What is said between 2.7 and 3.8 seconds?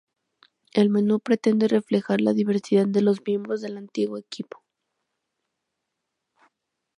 de los miembros del